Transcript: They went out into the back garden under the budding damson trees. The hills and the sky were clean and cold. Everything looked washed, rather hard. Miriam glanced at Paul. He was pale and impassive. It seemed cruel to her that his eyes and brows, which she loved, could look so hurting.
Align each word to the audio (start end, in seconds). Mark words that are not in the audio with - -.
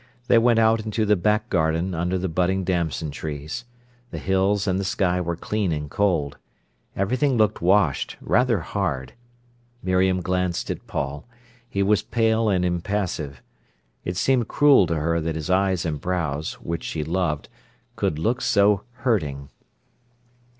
They 0.27 0.39
went 0.39 0.57
out 0.57 0.83
into 0.83 1.05
the 1.05 1.15
back 1.15 1.47
garden 1.51 1.93
under 1.93 2.17
the 2.17 2.27
budding 2.27 2.63
damson 2.63 3.11
trees. 3.11 3.65
The 4.09 4.17
hills 4.17 4.65
and 4.65 4.79
the 4.79 4.83
sky 4.83 5.21
were 5.21 5.35
clean 5.35 5.71
and 5.71 5.91
cold. 5.91 6.39
Everything 6.95 7.37
looked 7.37 7.61
washed, 7.61 8.17
rather 8.19 8.61
hard. 8.61 9.13
Miriam 9.83 10.19
glanced 10.21 10.71
at 10.71 10.87
Paul. 10.87 11.27
He 11.69 11.83
was 11.83 12.01
pale 12.01 12.49
and 12.49 12.65
impassive. 12.65 13.43
It 14.03 14.17
seemed 14.17 14.47
cruel 14.47 14.87
to 14.87 14.95
her 14.95 15.21
that 15.21 15.35
his 15.35 15.51
eyes 15.51 15.85
and 15.85 16.01
brows, 16.01 16.53
which 16.55 16.83
she 16.83 17.03
loved, 17.03 17.47
could 17.95 18.17
look 18.17 18.41
so 18.41 18.81
hurting. 19.05 19.49